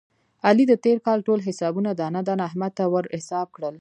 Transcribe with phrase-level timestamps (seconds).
[0.47, 3.69] علي د تېر کال ټول حسابونه دانه دانه احمد ته ور حساب کړل.